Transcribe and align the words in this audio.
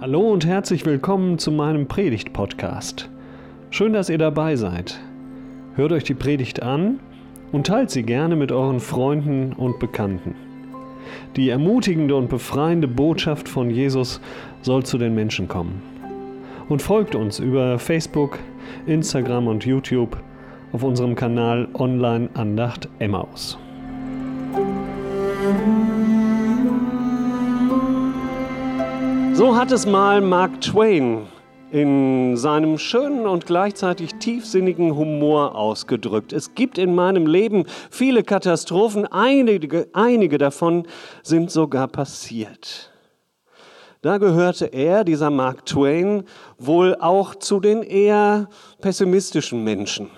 Hallo 0.00 0.32
und 0.32 0.46
herzlich 0.46 0.86
willkommen 0.86 1.38
zu 1.38 1.52
meinem 1.52 1.86
Predigt-Podcast. 1.86 3.10
Schön, 3.68 3.92
dass 3.92 4.08
ihr 4.08 4.16
dabei 4.16 4.56
seid. 4.56 4.98
Hört 5.74 5.92
euch 5.92 6.04
die 6.04 6.14
Predigt 6.14 6.62
an 6.62 7.00
und 7.52 7.66
teilt 7.66 7.90
sie 7.90 8.02
gerne 8.02 8.34
mit 8.34 8.50
euren 8.50 8.80
Freunden 8.80 9.52
und 9.52 9.78
Bekannten. 9.78 10.34
Die 11.36 11.50
ermutigende 11.50 12.16
und 12.16 12.30
befreiende 12.30 12.88
Botschaft 12.88 13.46
von 13.46 13.68
Jesus 13.68 14.22
soll 14.62 14.84
zu 14.84 14.96
den 14.96 15.14
Menschen 15.14 15.48
kommen. 15.48 15.82
Und 16.70 16.80
folgt 16.80 17.14
uns 17.14 17.38
über 17.38 17.78
Facebook, 17.78 18.38
Instagram 18.86 19.48
und 19.48 19.66
YouTube 19.66 20.16
auf 20.72 20.82
unserem 20.82 21.14
Kanal 21.14 21.68
Online 21.74 22.30
Andacht 22.32 22.88
Emmaus. 23.00 23.58
So 29.40 29.56
hat 29.56 29.72
es 29.72 29.86
mal 29.86 30.20
Mark 30.20 30.60
Twain 30.60 31.26
in 31.70 32.36
seinem 32.36 32.76
schönen 32.76 33.26
und 33.26 33.46
gleichzeitig 33.46 34.16
tiefsinnigen 34.16 34.94
Humor 34.94 35.54
ausgedrückt. 35.54 36.34
Es 36.34 36.54
gibt 36.54 36.76
in 36.76 36.94
meinem 36.94 37.26
Leben 37.26 37.64
viele 37.90 38.22
Katastrophen, 38.22 39.06
einige, 39.06 39.88
einige 39.94 40.36
davon 40.36 40.86
sind 41.22 41.50
sogar 41.50 41.88
passiert. 41.88 42.92
Da 44.02 44.18
gehörte 44.18 44.66
er, 44.66 45.04
dieser 45.04 45.30
Mark 45.30 45.64
Twain, 45.64 46.24
wohl 46.58 46.94
auch 47.00 47.34
zu 47.34 47.60
den 47.60 47.82
eher 47.82 48.46
pessimistischen 48.82 49.64
Menschen. 49.64 50.10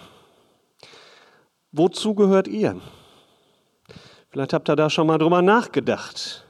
Wozu 1.70 2.16
gehört 2.16 2.48
ihr? 2.48 2.74
Vielleicht 4.30 4.52
habt 4.52 4.68
ihr 4.68 4.74
da 4.74 4.90
schon 4.90 5.06
mal 5.06 5.18
drüber 5.18 5.42
nachgedacht. 5.42 6.44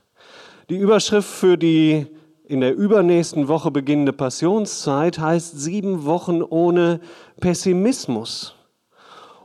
Die 0.70 0.78
Überschrift 0.78 1.28
für 1.28 1.58
die 1.58 2.06
in 2.52 2.60
der 2.60 2.76
übernächsten 2.76 3.48
Woche 3.48 3.70
beginnende 3.70 4.12
Passionszeit 4.12 5.18
heißt 5.18 5.58
sieben 5.58 6.04
Wochen 6.04 6.42
ohne 6.42 7.00
Pessimismus. 7.40 8.54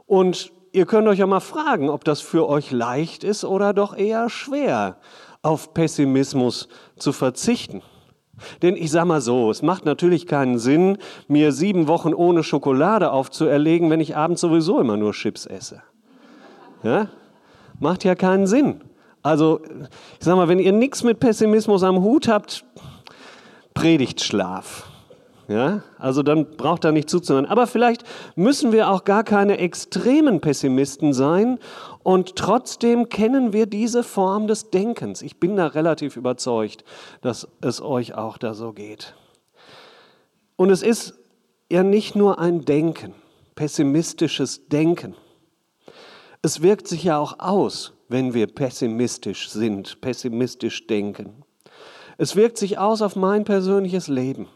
Und 0.05 0.51
ihr 0.73 0.85
könnt 0.85 1.07
euch 1.07 1.19
ja 1.19 1.25
mal 1.25 1.39
fragen, 1.39 1.89
ob 1.89 2.03
das 2.03 2.19
für 2.19 2.49
euch 2.49 2.69
leicht 2.71 3.23
ist 3.23 3.45
oder 3.45 3.73
doch 3.73 3.95
eher 3.95 4.29
schwer, 4.29 4.97
auf 5.41 5.73
Pessimismus 5.73 6.67
zu 6.97 7.13
verzichten. 7.13 7.81
Denn 8.61 8.75
ich 8.75 8.91
sage 8.91 9.07
mal 9.07 9.21
so, 9.21 9.51
es 9.51 9.61
macht 9.61 9.85
natürlich 9.85 10.27
keinen 10.27 10.59
Sinn, 10.59 10.97
mir 11.29 11.53
sieben 11.53 11.87
Wochen 11.87 12.13
ohne 12.13 12.43
Schokolade 12.43 13.13
aufzuerlegen, 13.13 13.89
wenn 13.89 14.01
ich 14.01 14.17
abends 14.17 14.41
sowieso 14.41 14.81
immer 14.81 14.97
nur 14.97 15.13
Chips 15.13 15.45
esse. 15.45 15.81
Ja? 16.83 17.07
Macht 17.79 18.03
ja 18.03 18.15
keinen 18.15 18.47
Sinn. 18.47 18.81
Also, 19.23 19.61
ich 20.19 20.25
sage 20.25 20.37
mal, 20.37 20.47
wenn 20.47 20.59
ihr 20.59 20.73
nichts 20.73 21.03
mit 21.03 21.19
Pessimismus 21.19 21.83
am 21.83 22.01
Hut 22.01 22.27
habt, 22.27 22.65
Predigtschlaf. 23.77 24.89
Ja, 25.47 25.83
also 25.99 26.23
dann 26.23 26.57
braucht 26.57 26.83
er 26.83 26.91
nicht 26.91 27.11
zuzuhören. 27.11 27.45
Aber 27.45 27.67
vielleicht 27.67 28.03
müssen 28.35 28.71
wir 28.71 28.89
auch 28.89 29.03
gar 29.03 29.23
keine 29.23 29.59
extremen 29.59 30.41
Pessimisten 30.41 31.13
sein 31.13 31.59
und 32.01 32.35
trotzdem 32.35 33.07
kennen 33.09 33.53
wir 33.53 33.67
diese 33.67 34.03
Form 34.03 34.47
des 34.47 34.71
Denkens. 34.71 35.21
Ich 35.21 35.39
bin 35.39 35.55
da 35.57 35.67
relativ 35.67 36.17
überzeugt, 36.17 36.85
dass 37.21 37.47
es 37.61 37.79
euch 37.79 38.15
auch 38.15 38.39
da 38.39 38.55
so 38.55 38.73
geht. 38.73 39.13
Und 40.55 40.71
es 40.71 40.81
ist 40.81 41.13
ja 41.71 41.83
nicht 41.83 42.15
nur 42.15 42.39
ein 42.39 42.65
Denken, 42.65 43.13
pessimistisches 43.53 44.69
Denken. 44.69 45.13
Es 46.41 46.63
wirkt 46.63 46.87
sich 46.87 47.03
ja 47.03 47.19
auch 47.19 47.37
aus, 47.37 47.93
wenn 48.09 48.33
wir 48.33 48.47
pessimistisch 48.47 49.49
sind, 49.49 50.01
pessimistisch 50.01 50.87
denken. 50.87 51.43
Es 52.17 52.35
wirkt 52.35 52.57
sich 52.57 52.77
aus 52.77 53.01
auf 53.01 53.15
mein 53.15 53.43
persönliches 53.43 54.07
Leben. 54.07 54.47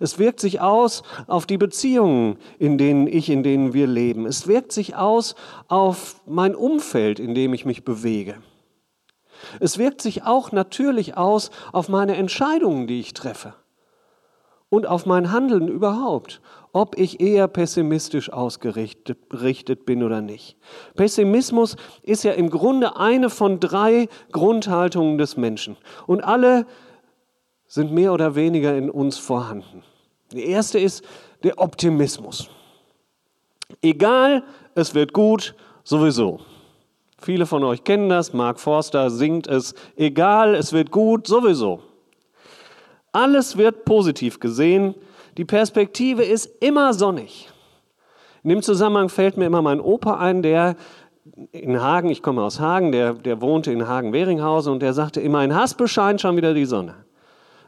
Es 0.00 0.18
wirkt 0.18 0.40
sich 0.40 0.60
aus 0.60 1.02
auf 1.26 1.46
die 1.46 1.58
Beziehungen, 1.58 2.38
in 2.58 2.76
denen 2.76 3.06
ich, 3.06 3.30
in 3.30 3.42
denen 3.42 3.72
wir 3.72 3.86
leben. 3.86 4.26
Es 4.26 4.46
wirkt 4.46 4.72
sich 4.72 4.96
aus 4.96 5.36
auf 5.68 6.20
mein 6.26 6.54
Umfeld, 6.54 7.20
in 7.20 7.34
dem 7.34 7.54
ich 7.54 7.64
mich 7.64 7.84
bewege. 7.84 8.36
Es 9.58 9.78
wirkt 9.78 10.02
sich 10.02 10.24
auch 10.24 10.52
natürlich 10.52 11.16
aus 11.16 11.50
auf 11.72 11.88
meine 11.88 12.16
Entscheidungen, 12.16 12.86
die 12.86 13.00
ich 13.00 13.14
treffe 13.14 13.54
und 14.70 14.86
auf 14.86 15.04
mein 15.04 15.32
Handeln 15.32 15.68
überhaupt, 15.68 16.40
ob 16.72 16.96
ich 16.98 17.20
eher 17.20 17.48
pessimistisch 17.48 18.32
ausgerichtet 18.32 19.84
bin 19.84 20.02
oder 20.02 20.22
nicht. 20.22 20.56
Pessimismus 20.94 21.76
ist 22.02 22.22
ja 22.22 22.32
im 22.32 22.48
Grunde 22.48 22.96
eine 22.96 23.28
von 23.28 23.60
drei 23.60 24.08
Grundhaltungen 24.32 25.18
des 25.18 25.36
Menschen 25.36 25.76
und 26.06 26.22
alle 26.22 26.66
sind 27.66 27.92
mehr 27.92 28.12
oder 28.12 28.34
weniger 28.34 28.76
in 28.76 28.88
uns 28.88 29.18
vorhanden. 29.18 29.82
Die 30.32 30.46
erste 30.46 30.78
ist 30.78 31.04
der 31.42 31.58
Optimismus. 31.58 32.48
Egal, 33.82 34.44
es 34.74 34.94
wird 34.94 35.12
gut, 35.12 35.54
sowieso. 35.82 36.40
Viele 37.18 37.46
von 37.46 37.64
euch 37.64 37.84
kennen 37.84 38.08
das, 38.08 38.32
Mark 38.32 38.60
Forster 38.60 39.10
singt 39.10 39.46
es, 39.46 39.74
egal, 39.96 40.54
es 40.54 40.72
wird 40.72 40.90
gut, 40.90 41.26
sowieso. 41.26 41.80
Alles 43.12 43.56
wird 43.56 43.84
positiv 43.84 44.38
gesehen. 44.38 44.94
Die 45.36 45.44
Perspektive 45.44 46.22
ist 46.22 46.46
immer 46.60 46.94
sonnig. 46.94 47.48
In 48.42 48.50
dem 48.50 48.62
Zusammenhang 48.62 49.08
fällt 49.08 49.36
mir 49.36 49.46
immer 49.46 49.62
mein 49.62 49.80
Opa 49.80 50.18
ein, 50.18 50.42
der 50.42 50.76
in 51.52 51.80
Hagen, 51.80 52.08
ich 52.08 52.22
komme 52.22 52.42
aus 52.42 52.60
Hagen, 52.60 52.92
der, 52.92 53.14
der 53.14 53.40
wohnte 53.40 53.72
in 53.72 53.86
Hagen-Weringhausen 53.86 54.72
und 54.72 54.80
der 54.80 54.92
sagte 54.92 55.20
immer, 55.20 55.44
in 55.44 55.54
Haspel 55.54 55.88
scheint 55.88 56.20
schon 56.20 56.36
wieder 56.36 56.54
die 56.54 56.64
Sonne. 56.64 56.94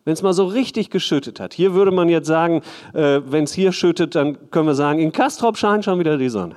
Wenn 0.04 0.14
es 0.14 0.22
mal 0.22 0.32
so 0.32 0.46
richtig 0.46 0.90
geschüttet 0.90 1.38
hat. 1.38 1.54
Hier 1.54 1.74
würde 1.74 1.92
man 1.92 2.08
jetzt 2.08 2.26
sagen, 2.26 2.62
äh, 2.92 3.20
wenn 3.24 3.44
es 3.44 3.52
hier 3.52 3.72
schüttet, 3.72 4.14
dann 4.14 4.50
können 4.50 4.66
wir 4.66 4.74
sagen, 4.74 4.98
in 4.98 5.12
Kastrop 5.12 5.56
scheint 5.56 5.84
schon 5.84 5.98
wieder 5.98 6.18
die 6.18 6.28
Sonne. 6.28 6.56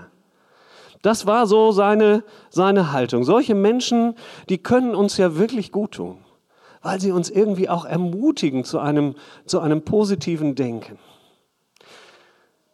Das 1.01 1.27
war 1.27 1.45
so 1.45 1.71
seine, 1.71 2.23
seine 2.49 2.91
Haltung. 2.91 3.23
Solche 3.23 3.53
Menschen, 3.53 4.15
die 4.49 4.57
können 4.57 4.95
uns 4.95 5.17
ja 5.17 5.37
wirklich 5.37 5.71
gut 5.71 5.91
tun 5.91 6.24
weil 6.85 7.01
sie 7.01 7.11
uns 7.11 7.31
irgendwie 7.31 7.67
auch 7.67 7.83
ermutigen 7.83 8.63
zu 8.63 8.77
einem, 8.77 9.15
zu 9.47 9.59
einem 9.59 9.81
positiven 9.81 10.53
Denken. 10.53 10.99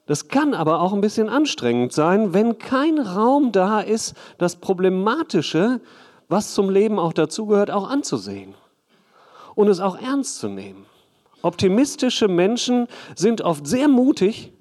Das 0.05 0.27
kann 0.27 0.53
aber 0.53 0.81
auch 0.81 0.91
ein 0.91 0.99
bisschen 0.99 1.29
anstrengend 1.29 1.94
sein, 1.94 2.33
wenn 2.33 2.57
kein 2.57 3.00
Raum 3.00 3.53
da 3.53 3.79
ist, 3.79 4.13
das 4.38 4.57
Problematische, 4.57 5.79
was 6.27 6.53
zum 6.53 6.69
Leben 6.69 7.00
auch 7.00 7.13
dazugehört, 7.13 7.71
auch 7.71 7.89
anzusehen 7.89 8.53
und 9.55 9.69
es 9.69 9.79
auch 9.79 9.97
ernst 9.97 10.39
zu 10.39 10.50
nehmen. 10.50 10.85
Optimistische 11.41 12.27
Menschen 12.27 12.88
sind 13.16 13.39
oft 13.39 13.66
sehr 13.66 13.88
mutig, 13.88 14.51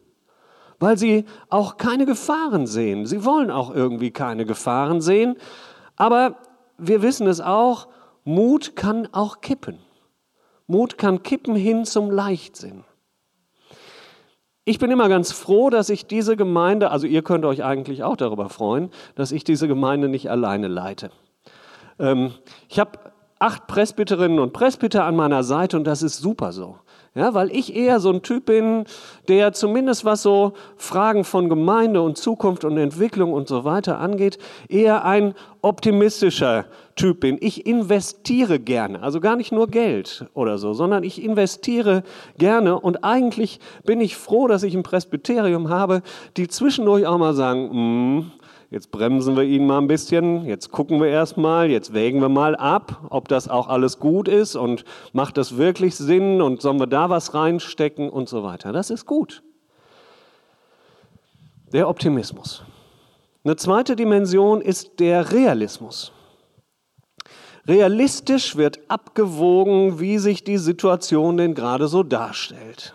weil 0.79 0.97
sie 0.97 1.25
auch 1.49 1.77
keine 1.77 2.07
Gefahren 2.07 2.69
sehen. 2.69 3.05
Sie 3.05 3.25
wollen 3.25 3.51
auch 3.51 3.75
irgendwie 3.75 4.13
keine 4.13 4.47
Gefahren 4.47 5.01
sehen, 5.01 5.35
aber 5.97 6.37
wir 6.79 7.03
wissen 7.03 7.27
es 7.27 7.41
auch, 7.41 7.89
Mut 8.31 8.77
kann 8.77 9.09
auch 9.11 9.41
kippen. 9.41 9.79
Mut 10.69 10.99
kann 10.99 11.25
kippen 11.25 11.57
hin 11.57 11.85
zum 11.85 12.13
Leichtsinn. 12.13 12.85
Ich 14.65 14.79
bin 14.79 14.93
immer 14.93 15.09
ganz 15.09 15.33
froh, 15.33 15.69
dass 15.69 15.91
ich 15.91 16.07
diese 16.07 16.37
Gemeinde, 16.37 16.93
also 16.93 17.09
ihr 17.09 17.23
könnt 17.23 17.45
euch 17.45 17.65
eigentlich 17.65 18.05
auch 18.05 18.17
darüber 18.17 18.49
freuen, 18.49 18.91
dass 19.17 19.33
ich 19.33 19.43
diese 19.43 19.67
Gemeinde 19.67 20.09
nicht 20.09 20.31
alleine 20.31 20.69
leite. 20.69 21.11
Ähm, 21.99 22.33
ich 22.69 22.79
habe 22.79 23.01
acht 23.41 23.67
Presbyterinnen 23.67 24.39
und 24.39 24.53
Presbyter 24.53 25.05
an 25.07 25.17
meiner 25.17 25.43
Seite 25.43 25.77
und 25.77 25.85
das 25.85 26.05
ist 26.05 26.19
super 26.19 26.53
so. 26.53 26.79
Ja, 27.17 27.35
weil 27.35 27.51
ich 27.51 27.75
eher 27.75 27.99
so 27.99 28.11
ein 28.11 28.23
Typ 28.23 28.47
bin, 28.47 28.85
der 29.27 29.53
zumindest 29.53 30.05
was 30.05 30.23
so 30.23 30.53
Fragen 30.77 31.25
von 31.25 31.49
Gemeinde 31.49 32.03
und 32.03 32.17
Zukunft 32.17 32.65
und 32.65 32.79
Entwicklung 32.79 33.33
und 33.33 33.49
so 33.49 33.65
weiter 33.65 33.99
angeht, 33.99 34.39
eher 34.69 35.05
ein 35.05 35.35
optimistischer 35.61 36.67
Typ 36.95 37.19
bin. 37.19 37.37
Ich 37.41 37.67
investiere 37.67 38.61
gerne, 38.61 39.03
also 39.03 39.19
gar 39.19 39.35
nicht 39.35 39.51
nur 39.51 39.67
Geld 39.67 40.27
oder 40.35 40.57
so, 40.57 40.73
sondern 40.73 41.03
ich 41.03 41.21
investiere 41.21 42.05
gerne 42.39 42.79
und 42.79 43.03
eigentlich 43.03 43.59
bin 43.85 44.01
ich 44.01 44.17
froh, 44.17 44.47
dass 44.47 44.63
ich 44.63 44.77
ein 44.77 44.85
Presbyterium 44.85 45.69
habe, 45.69 46.03
die 46.37 46.47
zwischendurch 46.47 47.09
auch 47.09 47.19
mal 47.19 47.35
sagen, 47.35 48.19
mm, 48.19 48.33
Jetzt 48.71 48.93
bremsen 48.93 49.37
wir 49.37 49.43
ihn 49.43 49.67
mal 49.67 49.79
ein 49.79 49.89
bisschen, 49.89 50.45
jetzt 50.45 50.71
gucken 50.71 51.01
wir 51.01 51.09
erst 51.09 51.37
mal, 51.37 51.69
jetzt 51.69 51.93
wägen 51.93 52.21
wir 52.21 52.29
mal 52.29 52.55
ab, 52.55 53.01
ob 53.11 53.27
das 53.27 53.49
auch 53.49 53.67
alles 53.67 53.99
gut 53.99 54.29
ist 54.29 54.55
und 54.55 54.85
macht 55.13 55.37
das 55.39 55.57
wirklich 55.57 55.97
Sinn 55.97 56.41
und 56.41 56.63
sollen 56.63 56.79
wir 56.79 56.87
da 56.87 57.11
was 57.11 57.35
reinstecken 57.35 58.09
und 58.09 58.29
so 58.29 58.45
weiter. 58.45 58.73
Das 58.73 58.91
ist 58.91 59.07
gut. 59.07 59.43
Der 61.73 61.89
Optimismus. 61.89 62.63
Eine 63.43 63.57
zweite 63.57 63.97
Dimension 63.97 64.61
ist 64.61 65.01
der 65.01 65.33
Realismus. 65.33 66.13
Realistisch 67.67 68.57
wird 68.57 68.79
abgewogen, 68.89 69.99
wie 69.99 70.19
sich 70.19 70.45
die 70.45 70.59
Situation 70.59 71.37
denn 71.37 71.55
gerade 71.55 71.89
so 71.89 72.05
darstellt. 72.05 72.95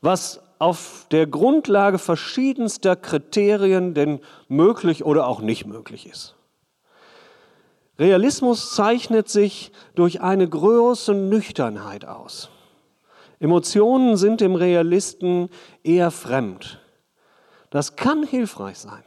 Was 0.00 0.40
auf 0.62 1.06
der 1.10 1.26
Grundlage 1.26 1.98
verschiedenster 1.98 2.94
Kriterien 2.94 3.94
denn 3.94 4.20
möglich 4.46 5.04
oder 5.04 5.26
auch 5.26 5.40
nicht 5.40 5.66
möglich 5.66 6.08
ist. 6.08 6.36
Realismus 7.98 8.72
zeichnet 8.72 9.28
sich 9.28 9.72
durch 9.96 10.20
eine 10.20 10.48
große 10.48 11.14
Nüchternheit 11.14 12.04
aus. 12.04 12.48
Emotionen 13.40 14.16
sind 14.16 14.40
dem 14.40 14.54
Realisten 14.54 15.48
eher 15.82 16.12
fremd. 16.12 16.80
Das 17.70 17.96
kann 17.96 18.22
hilfreich 18.22 18.78
sein. 18.78 19.02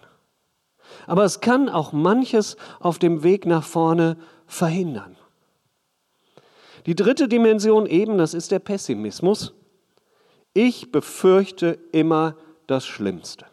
Aber 1.08 1.24
es 1.24 1.40
kann 1.40 1.70
auch 1.70 1.94
manches 1.94 2.58
auf 2.82 3.00
dem 3.00 3.24
Weg 3.24 3.46
nach 3.46 3.64
vorne 3.64 4.18
verhindern. 4.46 5.16
Die 6.86 6.96
dritte 6.96 7.30
Dimension 7.30 7.86
eben, 7.86 8.18
das 8.18 8.34
ist 8.34 8.52
der 8.52 8.60
Pessimismus. 8.60 9.54
Ich 10.58 10.90
befürchte 10.90 11.78
immer 11.92 12.38
das 12.66 12.86
Schlimmste. 12.86 13.46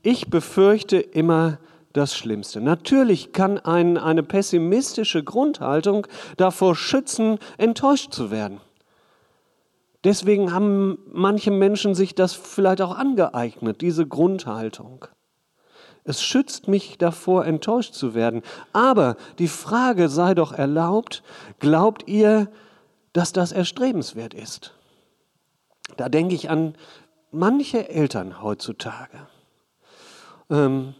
Ich 0.00 0.30
befürchte 0.30 0.96
immer 0.96 1.58
das 1.92 2.16
Schlimmste. 2.16 2.62
Natürlich 2.62 3.34
kann 3.34 3.58
einen 3.58 3.98
eine 3.98 4.22
pessimistische 4.22 5.22
Grundhaltung 5.22 6.06
davor 6.38 6.74
schützen, 6.74 7.38
enttäuscht 7.58 8.14
zu 8.14 8.30
werden. 8.30 8.62
Deswegen 10.02 10.54
haben 10.54 10.96
manche 11.12 11.50
Menschen 11.50 11.94
sich 11.94 12.14
das 12.14 12.32
vielleicht 12.32 12.80
auch 12.80 12.96
angeeignet, 12.96 13.82
diese 13.82 14.06
Grundhaltung. 14.06 15.04
Es 16.04 16.22
schützt 16.22 16.68
mich 16.68 16.96
davor, 16.96 17.44
enttäuscht 17.44 17.92
zu 17.92 18.14
werden. 18.14 18.40
Aber 18.72 19.16
die 19.38 19.48
Frage 19.48 20.08
sei 20.08 20.32
doch 20.32 20.52
erlaubt, 20.52 21.22
glaubt 21.58 22.08
ihr, 22.08 22.48
dass 23.12 23.34
das 23.34 23.52
erstrebenswert 23.52 24.32
ist? 24.32 24.75
Da 25.96 26.08
denke 26.08 26.34
ich 26.34 26.50
an 26.50 26.74
manche 27.32 27.88
Eltern 27.88 28.42
heutzutage. 28.42 29.26
Ähm, 30.50 30.94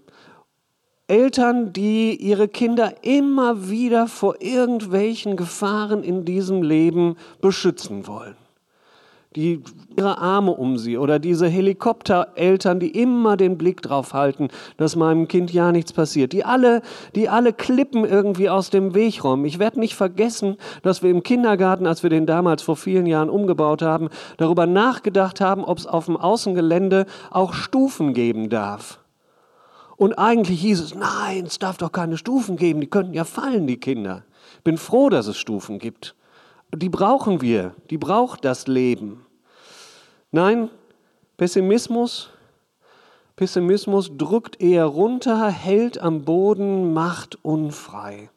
Eltern, 1.09 1.73
die 1.73 2.17
ihre 2.17 2.49
Kinder 2.49 2.95
immer 3.03 3.69
wieder 3.69 4.09
vor 4.09 4.41
irgendwelchen 4.41 5.37
Gefahren 5.37 6.03
in 6.03 6.25
diesem 6.25 6.63
Leben 6.63 7.17
beschützen 7.41 8.07
wollen 8.07 8.37
die 9.37 9.63
ihre 9.97 10.19
Arme 10.19 10.53
um 10.53 10.79
sie 10.79 10.99
oder 10.99 11.19
diese 11.19 11.49
Helikoptereltern, 11.49 12.81
die 12.81 12.91
immer 12.91 13.37
den 13.37 13.57
Blick 13.57 13.83
drauf 13.83 14.13
halten, 14.13 14.49
dass 14.77 14.97
meinem 14.97 15.29
Kind 15.29 15.53
ja 15.53 15.73
nichts 15.73 15.93
passiert, 15.93 16.33
die 16.33 16.45
alle, 16.45 16.83
die 17.15 17.29
alle 17.29 17.53
Klippen 17.53 18.05
irgendwie 18.05 18.51
aus 18.51 18.71
dem 18.71 18.95
Weg 18.95 19.25
räumen. 19.25 19.45
Ich 19.45 19.59
werde 19.59 19.81
nicht 19.81 19.95
vergessen, 19.95 20.57
dass 20.83 21.03
wir 21.03 21.11
im 21.11 21.23
Kindergarten, 21.23 21.87
als 21.87 22.03
wir 22.03 22.11
den 22.11 22.27
damals 22.27 22.63
vor 22.63 22.77
vielen 22.77 23.07
Jahren 23.07 23.31
umgebaut 23.31 23.83
haben, 23.83 24.09
darüber 24.37 24.67
nachgedacht 24.67 25.41
haben, 25.41 25.65
ob 25.65 25.79
es 25.79 25.87
auf 25.87 26.07
dem 26.07 26.17
Außengelände 26.17 27.07
auch 27.31 27.55
Stufen 27.55 28.13
geben 28.13 28.49
darf. 28.49 29.01
Und 29.97 30.19
eigentlich 30.19 30.61
hieß 30.61 30.81
es, 30.81 30.95
nein, 30.95 31.45
es 31.47 31.59
darf 31.59 31.79
doch 31.79 31.93
keine 31.93 32.19
Stufen 32.19 32.57
geben, 32.57 32.81
die 32.81 32.87
könnten 32.87 33.15
ja 33.15 33.25
fallen, 33.25 33.67
die 33.67 33.79
Kinder. 33.79 34.25
Bin 34.63 34.77
froh, 34.77 35.09
dass 35.09 35.27
es 35.27 35.39
Stufen 35.39 35.79
gibt. 35.79 36.15
Die 36.75 36.89
brauchen 36.89 37.41
wir, 37.41 37.75
die 37.89 37.97
braucht 37.97 38.45
das 38.45 38.67
Leben. 38.67 39.26
Nein, 40.33 40.71
Pessimismus, 41.37 42.31
Pessimismus 43.37 44.17
drückt 44.17 44.61
eher 44.61 44.87
runter, 44.87 45.49
hält 45.49 46.01
am 46.01 46.25
Boden, 46.25 46.95
macht 46.95 47.39
unfrei. 47.45 48.31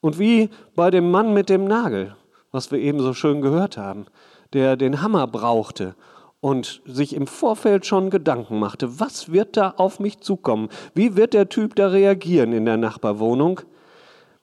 Und 0.00 0.18
wie 0.18 0.48
bei 0.74 0.90
dem 0.90 1.10
Mann 1.10 1.34
mit 1.34 1.48
dem 1.48 1.64
Nagel, 1.64 2.16
was 2.52 2.70
wir 2.70 2.78
eben 2.78 3.00
so 3.00 3.12
schön 3.14 3.40
gehört 3.40 3.76
haben, 3.76 4.06
der 4.52 4.76
den 4.76 5.02
Hammer 5.02 5.26
brauchte 5.26 5.94
und 6.40 6.80
sich 6.86 7.14
im 7.14 7.26
Vorfeld 7.26 7.84
schon 7.84 8.10
Gedanken 8.10 8.58
machte, 8.58 8.98
was 8.98 9.30
wird 9.32 9.56
da 9.56 9.74
auf 9.76 10.00
mich 10.00 10.20
zukommen? 10.20 10.68
Wie 10.94 11.16
wird 11.16 11.34
der 11.34 11.48
Typ 11.48 11.74
da 11.76 11.88
reagieren 11.88 12.52
in 12.52 12.64
der 12.64 12.76
Nachbarwohnung? 12.76 13.60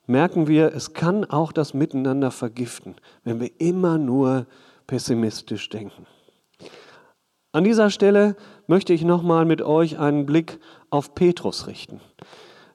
Merken 0.05 0.47
wir, 0.47 0.73
es 0.73 0.93
kann 0.93 1.25
auch 1.25 1.51
das 1.51 1.73
Miteinander 1.73 2.31
vergiften, 2.31 2.95
wenn 3.23 3.39
wir 3.39 3.51
immer 3.59 3.97
nur 3.97 4.45
pessimistisch 4.85 5.69
denken. 5.69 6.05
An 7.51 7.63
dieser 7.63 7.89
Stelle 7.89 8.35
möchte 8.67 8.93
ich 8.93 9.03
nochmal 9.03 9.45
mit 9.45 9.61
euch 9.61 9.97
einen 9.97 10.25
Blick 10.25 10.59
auf 10.89 11.15
Petrus 11.15 11.67
richten. 11.67 12.01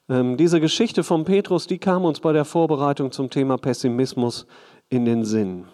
Ähm, 0.08 0.36
diese 0.36 0.60
Geschichte 0.60 1.04
von 1.04 1.24
Petrus, 1.24 1.66
die 1.66 1.78
kam 1.78 2.04
uns 2.04 2.20
bei 2.20 2.32
der 2.32 2.44
Vorbereitung 2.44 3.12
zum 3.12 3.30
Thema 3.30 3.58
Pessimismus 3.58 4.46
in 4.88 5.04
den 5.04 5.24
Sinn. 5.24 5.66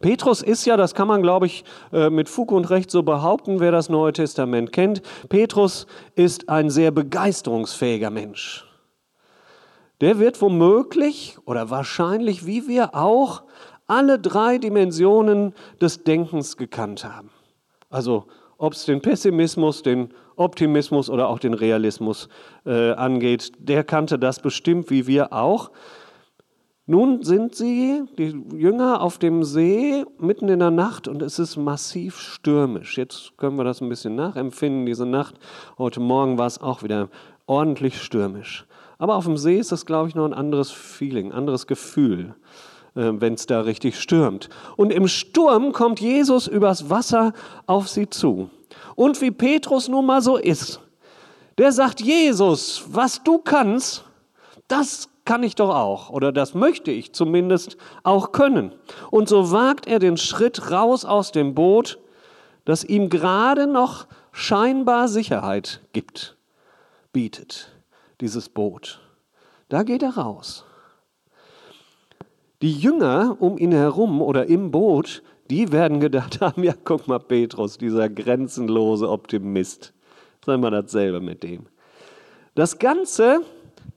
Petrus 0.00 0.42
ist 0.42 0.64
ja, 0.64 0.76
das 0.76 0.94
kann 0.94 1.08
man, 1.08 1.22
glaube 1.22 1.46
ich, 1.46 1.64
äh, 1.92 2.08
mit 2.08 2.28
Fug 2.28 2.52
und 2.52 2.70
Recht 2.70 2.90
so 2.90 3.02
behaupten, 3.02 3.60
wer 3.60 3.72
das 3.72 3.88
Neue 3.88 4.12
Testament 4.12 4.72
kennt, 4.72 5.02
Petrus 5.28 5.86
ist 6.14 6.48
ein 6.48 6.70
sehr 6.70 6.90
begeisterungsfähiger 6.90 8.10
Mensch. 8.10 8.64
Der 10.00 10.18
wird 10.18 10.40
womöglich 10.40 11.38
oder 11.46 11.70
wahrscheinlich, 11.70 12.46
wie 12.46 12.68
wir 12.68 12.94
auch, 12.94 13.42
alle 13.86 14.18
drei 14.18 14.58
Dimensionen 14.58 15.54
des 15.80 16.04
Denkens 16.04 16.56
gekannt 16.56 17.04
haben. 17.04 17.30
Also 17.96 18.26
ob 18.58 18.74
es 18.74 18.84
den 18.84 19.00
Pessimismus, 19.00 19.82
den 19.82 20.10
Optimismus 20.36 21.08
oder 21.08 21.28
auch 21.28 21.38
den 21.38 21.54
Realismus 21.54 22.28
äh, 22.66 22.90
angeht, 22.92 23.52
der 23.58 23.84
kannte 23.84 24.18
das 24.18 24.40
bestimmt 24.40 24.90
wie 24.90 25.06
wir 25.06 25.32
auch. 25.32 25.70
Nun 26.84 27.22
sind 27.22 27.54
sie, 27.54 28.02
die 28.18 28.38
Jünger, 28.54 29.00
auf 29.00 29.16
dem 29.16 29.44
See 29.44 30.04
mitten 30.18 30.50
in 30.50 30.58
der 30.58 30.70
Nacht 30.70 31.08
und 31.08 31.22
es 31.22 31.38
ist 31.38 31.56
massiv 31.56 32.18
stürmisch. 32.18 32.98
Jetzt 32.98 33.38
können 33.38 33.56
wir 33.56 33.64
das 33.64 33.80
ein 33.80 33.88
bisschen 33.88 34.14
nachempfinden, 34.14 34.84
diese 34.84 35.06
Nacht. 35.06 35.36
Heute 35.78 36.00
Morgen 36.00 36.36
war 36.36 36.48
es 36.48 36.60
auch 36.60 36.82
wieder 36.82 37.08
ordentlich 37.46 38.02
stürmisch. 38.02 38.66
Aber 38.98 39.16
auf 39.16 39.24
dem 39.24 39.38
See 39.38 39.58
ist 39.58 39.72
das, 39.72 39.86
glaube 39.86 40.10
ich, 40.10 40.14
noch 40.14 40.26
ein 40.26 40.34
anderes 40.34 40.70
Feeling, 40.70 41.32
anderes 41.32 41.66
Gefühl. 41.66 42.34
Äh, 42.96 43.20
wenn 43.20 43.34
es 43.34 43.46
da 43.46 43.60
richtig 43.60 44.00
stürmt. 44.00 44.48
Und 44.76 44.90
im 44.90 45.06
Sturm 45.06 45.72
kommt 45.72 46.00
Jesus 46.00 46.46
übers 46.48 46.90
Wasser 46.90 47.32
auf 47.66 47.88
sie 47.88 48.08
zu. 48.08 48.50
Und 48.94 49.20
wie 49.20 49.30
Petrus 49.30 49.88
nun 49.88 50.06
mal 50.06 50.22
so 50.22 50.36
ist, 50.36 50.80
der 51.58 51.72
sagt, 51.72 52.00
Jesus, 52.00 52.84
was 52.88 53.22
du 53.22 53.38
kannst, 53.38 54.04
das 54.68 55.08
kann 55.24 55.42
ich 55.42 55.54
doch 55.54 55.74
auch 55.74 56.10
oder 56.10 56.32
das 56.32 56.54
möchte 56.54 56.90
ich 56.90 57.12
zumindest 57.12 57.76
auch 58.02 58.32
können. 58.32 58.72
Und 59.10 59.28
so 59.28 59.50
wagt 59.52 59.86
er 59.86 59.98
den 59.98 60.16
Schritt 60.16 60.70
raus 60.70 61.04
aus 61.04 61.32
dem 61.32 61.54
Boot, 61.54 61.98
das 62.64 62.84
ihm 62.84 63.10
gerade 63.10 63.66
noch 63.66 64.06
scheinbar 64.32 65.08
Sicherheit 65.08 65.80
gibt, 65.92 66.36
bietet, 67.12 67.68
dieses 68.20 68.48
Boot. 68.48 69.00
Da 69.68 69.82
geht 69.82 70.02
er 70.02 70.16
raus. 70.16 70.64
Die 72.62 72.72
Jünger 72.72 73.36
um 73.40 73.58
ihn 73.58 73.72
herum 73.72 74.22
oder 74.22 74.46
im 74.46 74.70
Boot, 74.70 75.22
die 75.50 75.72
werden 75.72 76.00
gedacht 76.00 76.40
haben, 76.40 76.62
ja, 76.64 76.74
guck 76.84 77.06
mal, 77.06 77.18
Petrus, 77.18 77.78
dieser 77.78 78.08
grenzenlose 78.08 79.08
Optimist. 79.08 79.92
Sei 80.44 80.56
mal 80.56 80.70
dasselbe 80.70 81.20
mit 81.20 81.42
dem. 81.42 81.66
Das 82.54 82.78
Ganze 82.78 83.40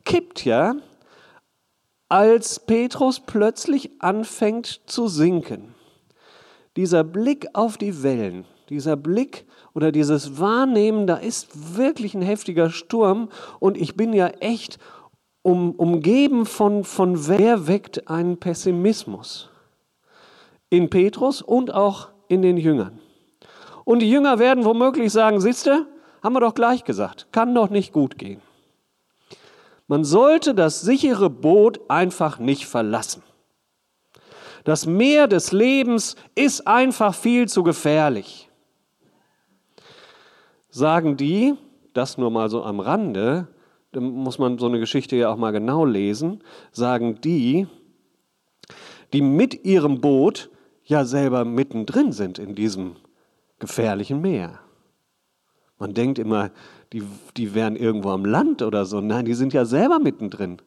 kippt 0.04 0.44
ja, 0.44 0.76
als 2.10 2.60
Petrus 2.60 3.20
plötzlich 3.20 3.92
anfängt 4.00 4.82
zu 4.88 5.08
sinken. 5.08 5.76
Dieser 6.76 7.04
Blick 7.04 7.48
auf 7.54 7.78
die 7.78 8.04
Wellen, 8.04 8.46
dieser 8.70 8.96
Blick 8.96 9.46
oder 9.74 9.92
dieses 9.92 10.40
Wahrnehmen, 10.40 11.08
da 11.08 11.18
ist 11.18 11.78
wirklich 11.78 12.16
ein 12.16 12.22
heftiger 12.22 12.70
Sturm 12.70 13.30
und 13.60 13.78
ich 13.78 13.96
bin 13.96 14.14
ja 14.14 14.28
echt 14.28 14.80
um, 15.42 15.72
umgeben 15.72 16.46
von, 16.46 16.84
von 16.84 17.28
wer 17.28 17.68
weckt 17.68 18.08
einen 18.10 18.38
Pessimismus? 18.38 19.50
In 20.70 20.90
Petrus 20.90 21.42
und 21.42 21.74
auch 21.74 22.10
in 22.28 22.42
den 22.42 22.58
Jüngern. 22.58 23.00
Und 23.86 24.00
die 24.00 24.10
Jünger 24.10 24.38
werden 24.38 24.66
womöglich 24.66 25.12
sagen, 25.12 25.42
siehste, 25.42 25.88
haben 26.22 26.34
wir 26.34 26.42
doch 26.42 26.54
gleich 26.54 26.84
gesagt, 26.84 27.28
kann 27.32 27.56
doch 27.56 27.70
nicht 27.70 27.92
gut 27.92 28.18
gehen. 28.18 28.42
Man 29.88 30.04
sollte 30.04 30.54
das 30.54 30.82
sichere 30.82 31.32
Boot 31.32 31.80
einfach 31.88 32.38
nicht 32.38 32.68
verlassen. 32.68 33.24
Das 34.64 34.86
Meer 34.86 35.28
des 35.28 35.52
Lebens 35.52 36.16
ist 36.36 36.68
einfach 36.68 37.16
viel 37.16 37.48
zu 37.48 37.64
gefährlich. 37.64 38.50
Sagen 40.70 41.18
die, 41.18 41.56
das 41.94 42.20
nur 42.20 42.30
mal 42.30 42.50
so 42.50 42.64
am 42.64 42.80
Rande, 42.80 43.48
da 43.92 44.00
muss 44.00 44.38
man 44.38 44.58
so 44.58 44.68
eine 44.68 44.80
Geschichte 44.80 45.16
ja 45.16 45.32
auch 45.32 45.38
mal 45.38 45.52
genau 45.52 45.86
lesen, 45.86 46.44
sagen 46.72 47.20
die, 47.22 47.68
die 49.14 49.22
mit 49.22 49.66
ihrem 49.66 50.02
Boot 50.02 50.50
ja 50.84 51.06
selber 51.06 51.46
mittendrin 51.46 52.12
sind 52.12 52.40
in 52.40 52.56
diesem 52.56 52.96
gefährlichen 53.58 54.22
Meer. 54.22 54.60
Man 55.80 55.94
denkt 55.94 56.20
immer, 56.20 56.52
die, 56.94 57.04
die 57.38 57.56
wären 57.56 57.76
irgendwo 57.76 58.10
am 58.10 58.26
Land 58.26 58.62
oder 58.62 58.86
so. 58.86 59.00
Nein, 59.02 59.26
die 59.26 59.34
sind 59.34 59.54
ja 59.54 59.66
selber 59.66 60.00
mittendrin. 60.00 60.62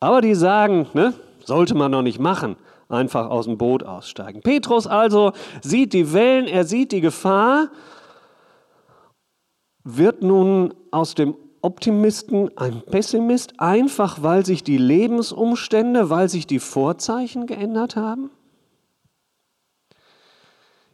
Aber 0.00 0.20
die 0.20 0.34
sagen, 0.34 0.86
ne, 0.94 1.14
sollte 1.44 1.74
man 1.74 1.90
noch 1.90 2.02
nicht 2.02 2.18
machen, 2.18 2.56
einfach 2.88 3.28
aus 3.28 3.46
dem 3.46 3.58
Boot 3.58 3.82
aussteigen. 3.82 4.40
Petrus 4.42 4.86
also 4.86 5.32
sieht 5.62 5.92
die 5.92 6.12
Wellen, 6.12 6.46
er 6.46 6.64
sieht 6.64 6.92
die 6.92 7.00
Gefahr, 7.00 7.68
wird 9.84 10.22
nun 10.22 10.74
aus 10.90 11.14
dem 11.14 11.36
Optimisten 11.66 12.56
ein 12.56 12.80
Pessimist, 12.82 13.58
einfach 13.58 14.22
weil 14.22 14.46
sich 14.46 14.62
die 14.62 14.78
Lebensumstände, 14.78 16.10
weil 16.10 16.28
sich 16.28 16.46
die 16.46 16.60
Vorzeichen 16.60 17.46
geändert 17.46 17.96
haben? 17.96 18.30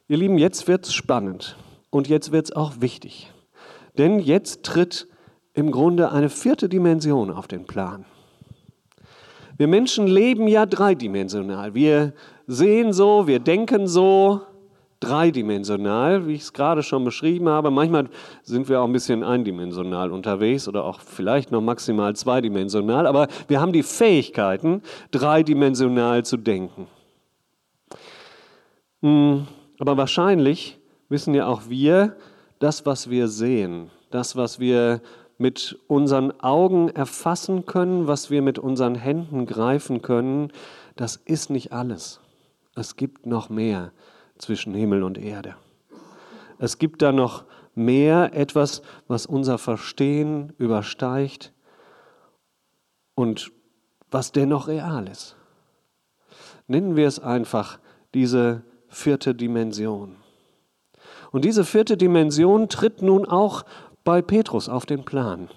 Ihr 0.09 0.17
Lieben, 0.17 0.39
jetzt 0.39 0.69
wird 0.69 0.87
es 0.87 0.95
spannend 0.95 1.59
und 1.91 2.09
jetzt 2.09 2.33
wird 2.33 2.47
es 2.47 2.53
auch 2.57 2.81
wichtig. 2.81 3.31
Denn 3.99 4.19
jetzt 4.19 4.63
tritt 4.63 5.09
im 5.53 5.73
Grunde 5.73 6.11
eine 6.11 6.31
vierte 6.31 6.71
Dimension 6.71 7.31
auf 7.31 7.47
den 7.47 7.67
Plan. 7.67 8.07
Wir 9.59 9.69
Menschen 9.69 10.07
leben 10.07 10.49
ja 10.49 10.65
dreidimensional. 10.65 11.75
Wir 11.75 12.15
sehen 12.47 12.95
so, 12.95 13.27
wir 13.27 13.41
denken 13.41 13.87
so, 13.87 14.41
dreidimensional, 15.03 16.27
wie 16.27 16.35
ich 16.35 16.43
es 16.43 16.53
gerade 16.53 16.83
schon 16.83 17.05
beschrieben 17.05 17.49
habe. 17.49 17.71
Manchmal 17.71 18.09
sind 18.45 18.69
wir 18.69 18.81
auch 18.81 18.87
ein 18.87 18.93
bisschen 18.93 19.25
eindimensional 19.25 20.13
unterwegs 20.13 20.69
oder 20.69 20.85
auch 20.85 21.01
vielleicht 21.01 21.51
noch 21.51 21.61
maximal 21.61 22.15
zweidimensional, 22.15 23.07
aber 23.07 23.27
wir 23.49 23.61
haben 23.61 23.73
die 23.73 23.83
Fähigkeiten, 23.83 24.83
dreidimensional 25.11 26.25
zu 26.25 26.37
denken. 26.37 26.87
Hm, 29.03 29.47
aber 29.81 29.97
wahrscheinlich 29.97 30.79
wissen 31.09 31.35
ja 31.35 31.47
auch 31.47 31.63
wir, 31.69 32.17
das, 32.61 32.87
was 32.87 33.11
wir 33.11 33.27
sehen, 33.27 33.91
das, 34.11 34.37
was 34.37 34.61
wir 34.61 35.01
mit 35.37 35.77
unseren 35.89 36.31
Augen 36.41 36.89
erfassen 36.91 37.67
können, 37.67 38.07
was 38.07 38.31
wir 38.31 38.43
mit 38.43 38.61
unseren 38.61 38.95
Händen 38.95 39.47
greifen 39.47 40.01
können, 40.01 40.53
das 40.95 41.17
ist 41.17 41.51
nicht 41.51 41.73
alles. 41.73 42.21
Es 42.77 42.95
gibt 42.95 43.27
noch 43.27 43.51
mehr 43.51 43.91
zwischen 44.43 44.75
Himmel 44.75 45.05
und 45.05 45.19
Erde. 45.19 45.55
Es 46.59 46.79
gibt 46.79 47.01
da 47.01 47.13
noch 47.13 47.45
mehr, 47.75 48.35
etwas, 48.35 48.83
was 49.07 49.25
unser 49.25 49.57
Verstehen 49.57 50.53
übersteigt 50.59 51.53
und 53.15 53.53
was 54.11 54.33
dennoch 54.33 54.69
real 54.69 55.09
ist. 55.09 55.37
Nennen 56.67 56.97
wir 56.97 57.07
es 57.07 57.19
einfach 57.19 57.79
diese 58.15 58.63
vierte 58.89 59.35
Dimension. 59.35 60.17
Und 61.31 61.45
diese 61.45 61.65
vierte 61.65 61.97
Dimension 61.97 62.69
tritt 62.69 63.01
nun 63.01 63.25
auch 63.25 63.65
bei 64.05 64.21
Petrus 64.23 64.69
auf 64.69 64.87
den 64.87 65.05
Plan. 65.05 65.49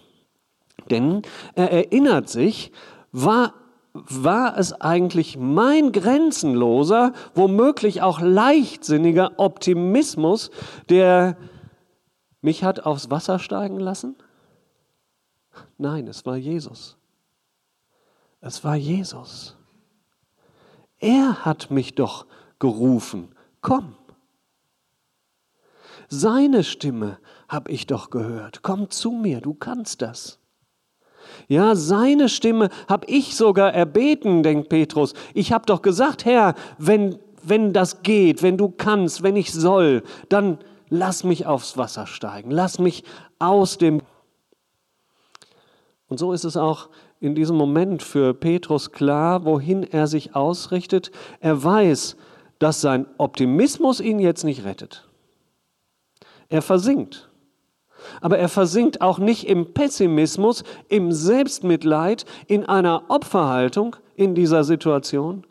Denn 0.90 1.24
er 1.56 1.72
erinnert 1.72 2.30
sich, 2.30 2.72
war, 3.12 3.54
war 3.96 4.58
es 4.58 4.74
eigentlich 4.74 5.38
mein 5.38 5.94
grenzenloser, 5.94 7.14
womöglich 7.34 8.02
auch 8.02 8.20
leichtsinniger 8.20 9.34
Optimismus, 9.38 10.52
der 10.90 11.38
mich 12.42 12.64
hat 12.64 12.86
aufs 12.86 13.10
Wasser 13.10 13.40
steigen 13.40 13.80
lassen? 13.80 14.18
Nein, 15.78 16.08
es 16.08 16.26
war 16.26 16.36
Jesus. 16.36 16.98
Es 18.42 18.64
war 18.66 18.76
Jesus. 18.76 19.56
Er 21.00 21.46
hat 21.46 21.72
mich 21.72 21.96
doch 21.96 22.26
gerufen, 22.60 23.34
komm. 23.62 23.96
Seine 26.10 26.64
Stimme 26.64 27.18
habe 27.48 27.72
ich 27.72 27.88
doch 27.88 28.10
gehört. 28.10 28.62
Komm 28.62 28.90
zu 28.90 29.12
mir, 29.12 29.42
du 29.42 29.54
kannst 29.54 30.02
das. 30.02 30.40
Ja, 31.48 31.76
seine 31.76 32.30
Stimme 32.30 32.70
habe 32.88 33.08
ich 33.08 33.36
sogar 33.36 33.74
erbeten, 33.74 34.44
denkt 34.44 34.70
Petrus. 34.70 35.14
Ich 35.34 35.52
habe 35.52 35.66
doch 35.66 35.82
gesagt, 35.82 36.26
Herr, 36.26 36.56
wenn, 36.78 37.18
wenn 37.44 37.74
das 37.74 38.04
geht, 38.04 38.44
wenn 38.44 38.58
du 38.58 38.70
kannst, 38.70 39.24
wenn 39.24 39.36
ich 39.36 39.54
soll, 39.54 40.04
dann 40.30 40.58
lass 40.90 41.24
mich 41.24 41.46
aufs 41.46 41.78
Wasser 41.78 42.08
steigen, 42.08 42.52
lass 42.52 42.80
mich 42.80 43.04
aus 43.40 43.78
dem... 43.78 44.02
Und 46.08 46.20
so 46.20 46.34
ist 46.34 46.44
es 46.44 46.56
auch 46.56 46.90
in 47.20 47.34
diesem 47.34 47.56
Moment 47.56 48.04
für 48.04 48.34
Petrus 48.34 48.92
klar, 48.92 49.46
wohin 49.46 49.84
er 49.84 50.08
sich 50.08 50.36
ausrichtet. 50.36 51.12
Er 51.40 51.64
weiß, 51.64 52.16
dass 52.60 52.82
sein 52.82 53.08
Optimismus 53.18 54.00
ihn 54.00 54.20
jetzt 54.20 54.44
nicht 54.44 54.64
rettet. 54.64 55.08
Er 56.50 56.62
versinkt. 56.62 57.30
Aber 58.22 58.38
er 58.38 58.50
versinkt 58.50 59.02
auch 59.02 59.20
nicht 59.20 59.48
im 59.48 59.74
Pessimismus, 59.74 60.64
im 60.90 61.12
Selbstmitleid, 61.12 62.26
in 62.48 62.66
einer 62.66 63.04
Opferhaltung 63.10 63.96
in 64.16 64.36
dieser 64.36 64.64
Situation. 64.64 65.46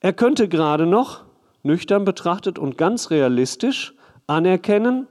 Er 0.00 0.12
könnte 0.12 0.48
gerade 0.48 0.86
noch, 0.86 1.24
nüchtern 1.62 2.04
betrachtet 2.04 2.58
und 2.58 2.78
ganz 2.78 3.10
realistisch, 3.10 3.94
anerkennen, 4.26 5.06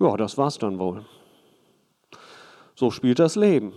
ja, 0.00 0.16
das 0.16 0.38
war's 0.38 0.58
dann 0.58 0.78
wohl. 0.78 1.04
So 2.76 2.90
spielt 2.90 3.18
das 3.18 3.34
Leben. 3.34 3.72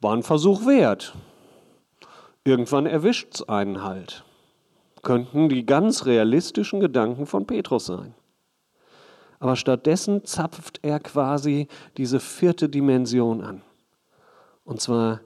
War 0.00 0.14
ein 0.14 0.22
Versuch 0.22 0.66
wert. 0.66 1.14
Irgendwann 2.44 2.86
erwischt's 2.86 3.42
einen 3.48 3.82
halt. 3.82 4.24
Könnten 5.02 5.48
die 5.48 5.66
ganz 5.66 6.06
realistischen 6.06 6.78
Gedanken 6.78 7.26
von 7.26 7.46
Petrus 7.46 7.86
sein. 7.86 8.14
Aber 9.42 9.56
stattdessen 9.56 10.24
zapft 10.24 10.78
er 10.82 11.00
quasi 11.00 11.66
diese 11.96 12.20
vierte 12.20 12.68
Dimension 12.68 13.40
an. 13.42 13.62
Und 14.64 14.80
zwar 14.80 15.18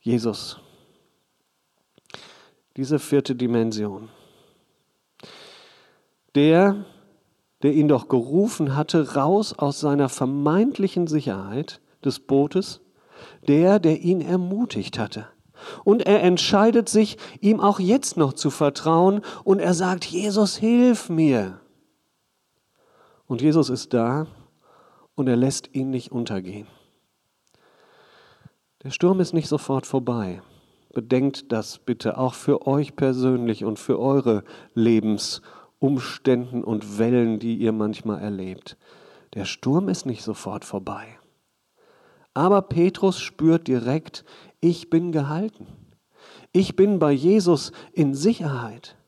Jesus. 0.00 0.58
Diese 2.78 2.98
vierte 2.98 3.34
Dimension. 3.34 4.08
Der, 6.34 6.86
der 7.62 7.74
ihn 7.74 7.88
doch 7.88 8.08
gerufen 8.08 8.74
hatte, 8.74 9.16
raus 9.16 9.52
aus 9.52 9.80
seiner 9.80 10.08
vermeintlichen 10.08 11.06
Sicherheit 11.06 11.82
des 12.02 12.20
Bootes, 12.20 12.80
der, 13.48 13.80
der 13.80 14.00
ihn 14.00 14.22
ermutigt 14.22 14.98
hatte. 14.98 15.28
Und 15.84 16.06
er 16.06 16.22
entscheidet 16.22 16.88
sich, 16.88 17.18
ihm 17.42 17.60
auch 17.60 17.80
jetzt 17.80 18.16
noch 18.16 18.32
zu 18.32 18.48
vertrauen 18.48 19.20
und 19.44 19.58
er 19.58 19.74
sagt, 19.74 20.06
Jesus, 20.06 20.56
hilf 20.56 21.10
mir. 21.10 21.60
Und 23.32 23.40
Jesus 23.40 23.70
ist 23.70 23.94
da 23.94 24.26
und 25.14 25.26
er 25.26 25.36
lässt 25.36 25.74
ihn 25.74 25.88
nicht 25.88 26.12
untergehen. 26.12 26.66
Der 28.82 28.90
Sturm 28.90 29.20
ist 29.20 29.32
nicht 29.32 29.48
sofort 29.48 29.86
vorbei. 29.86 30.42
Bedenkt 30.92 31.50
das 31.50 31.78
bitte 31.78 32.18
auch 32.18 32.34
für 32.34 32.66
euch 32.66 32.94
persönlich 32.94 33.64
und 33.64 33.78
für 33.78 33.98
eure 33.98 34.44
Lebensumständen 34.74 36.62
und 36.62 36.98
Wellen, 36.98 37.38
die 37.38 37.56
ihr 37.56 37.72
manchmal 37.72 38.20
erlebt. 38.20 38.76
Der 39.32 39.46
Sturm 39.46 39.88
ist 39.88 40.04
nicht 40.04 40.22
sofort 40.22 40.66
vorbei. 40.66 41.06
Aber 42.34 42.60
Petrus 42.60 43.18
spürt 43.18 43.66
direkt, 43.66 44.26
ich 44.60 44.90
bin 44.90 45.10
gehalten. 45.10 45.66
Ich 46.52 46.76
bin 46.76 46.98
bei 46.98 47.12
Jesus 47.12 47.72
in 47.94 48.12
Sicherheit 48.12 48.98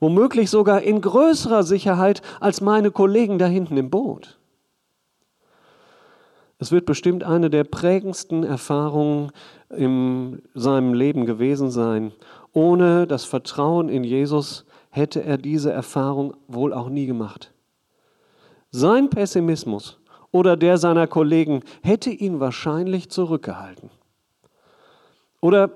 womöglich 0.00 0.50
sogar 0.50 0.82
in 0.82 1.00
größerer 1.00 1.62
Sicherheit 1.62 2.22
als 2.40 2.60
meine 2.60 2.90
Kollegen 2.90 3.38
da 3.38 3.46
hinten 3.46 3.76
im 3.76 3.90
Boot. 3.90 4.38
Es 6.58 6.72
wird 6.72 6.86
bestimmt 6.86 7.24
eine 7.24 7.50
der 7.50 7.64
prägendsten 7.64 8.44
Erfahrungen 8.44 9.32
in 9.70 10.42
seinem 10.54 10.94
Leben 10.94 11.26
gewesen 11.26 11.70
sein. 11.70 12.12
Ohne 12.52 13.06
das 13.06 13.24
Vertrauen 13.24 13.88
in 13.88 14.04
Jesus 14.04 14.64
hätte 14.90 15.24
er 15.24 15.36
diese 15.36 15.72
Erfahrung 15.72 16.34
wohl 16.46 16.72
auch 16.72 16.88
nie 16.88 17.06
gemacht. 17.06 17.52
Sein 18.70 19.10
Pessimismus 19.10 19.98
oder 20.30 20.56
der 20.56 20.78
seiner 20.78 21.06
Kollegen 21.06 21.62
hätte 21.82 22.10
ihn 22.10 22.40
wahrscheinlich 22.40 23.10
zurückgehalten. 23.10 23.90
Oder 25.40 25.70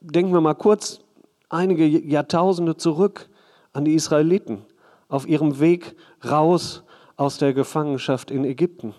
denken 0.00 0.32
wir 0.32 0.40
mal 0.40 0.54
kurz 0.54 1.00
einige 1.48 1.86
Jahrtausende 1.86 2.76
zurück 2.76 3.28
an 3.76 3.84
die 3.84 3.94
Israeliten 3.94 4.64
auf 5.08 5.28
ihrem 5.28 5.60
Weg 5.60 5.94
raus 6.24 6.82
aus 7.16 7.38
der 7.38 7.52
Gefangenschaft 7.52 8.30
in 8.30 8.44
Ägypten. 8.44 8.94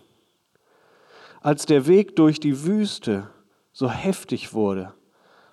Als 1.41 1.65
der 1.65 1.87
Weg 1.87 2.15
durch 2.15 2.39
die 2.39 2.63
Wüste 2.63 3.27
so 3.73 3.89
heftig 3.89 4.53
wurde, 4.53 4.93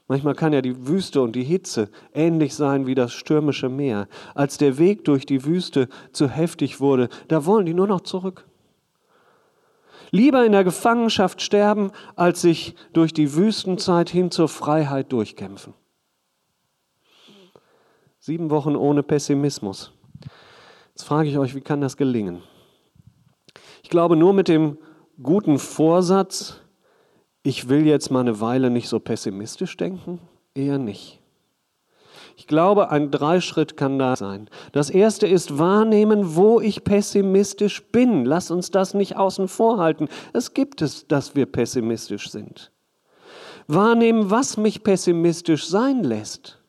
manchmal 0.09 0.35
kann 0.35 0.53
ja 0.53 0.61
die 0.61 0.87
Wüste 0.87 1.23
und 1.23 1.35
die 1.35 1.45
Hitze 1.45 1.89
ähnlich 2.13 2.55
sein 2.55 2.87
wie 2.87 2.95
das 2.95 3.13
stürmische 3.13 3.69
Meer, 3.69 4.09
als 4.35 4.59
der 4.59 4.79
Weg 4.79 5.05
durch 5.05 5.25
die 5.27 5.45
Wüste 5.45 5.89
zu 6.13 6.29
heftig 6.29 6.81
wurde, 6.81 7.09
da 7.29 7.47
wollen 7.47 7.67
die 7.67 7.75
nur 7.75 7.87
noch 7.87 8.03
zurück. 8.03 8.47
Lieber 10.11 10.45
in 10.45 10.53
der 10.53 10.65
Gefangenschaft 10.65 11.43
sterben, 11.43 11.91
als 12.15 12.43
sich 12.43 12.77
durch 12.93 13.13
die 13.13 13.35
Wüstenzeit 13.35 14.11
hin 14.11 14.31
zur 14.31 14.49
Freiheit 14.49 15.13
durchkämpfen. 15.13 15.75
Sieben 18.27 18.49
Wochen 18.49 18.75
ohne 18.75 19.03
Pessimismus. 19.03 19.93
Jetzt 20.95 21.03
frage 21.03 21.29
ich 21.29 21.37
euch, 21.37 21.55
wie 21.55 21.61
kann 21.61 21.83
das 21.83 21.99
gelingen? 21.99 22.43
Ich 23.83 23.91
glaube, 23.91 24.17
nur 24.17 24.33
mit 24.33 24.49
dem 24.49 24.79
guten 25.23 25.59
Vorsatz, 25.59 26.59
ich 27.43 27.69
will 27.69 27.87
jetzt 27.87 28.11
mal 28.11 28.21
eine 28.21 28.41
Weile 28.41 28.71
nicht 28.71 28.89
so 28.89 28.99
pessimistisch 28.99 29.77
denken, 29.77 30.21
eher 30.55 30.79
nicht. 30.79 31.21
Ich 32.39 32.47
glaube, 32.47 32.89
ein 32.89 33.11
Dreischritt 33.11 33.77
kann 33.77 33.99
da 33.99 34.17
sein. 34.17 34.49
Das 34.73 34.89
erste 34.89 35.27
ist 35.27 35.59
wahrnehmen, 35.59 36.35
wo 36.35 36.63
ich 36.63 36.83
pessimistisch 36.83 37.85
bin. 37.89 38.25
Lass 38.25 38.51
uns 38.51 38.71
das 38.71 38.95
nicht 38.95 39.19
außen 39.19 39.49
vor 39.49 39.77
halten. 39.77 40.09
Es 40.33 40.55
gibt 40.55 40.81
es, 40.81 41.07
dass 41.07 41.37
wir 41.37 41.45
pessimistisch 41.45 42.31
sind. 42.31 42.73
Wahrnehmen, 43.67 44.31
was 44.31 44.57
mich 44.57 44.83
pessimistisch 44.83 45.67
sein 45.67 46.03
lässt. 46.03 46.64